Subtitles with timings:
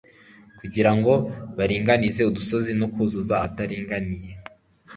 [0.59, 1.13] kugira ngo
[1.57, 4.31] baringanize udusozi no kuzuza ahataringaniye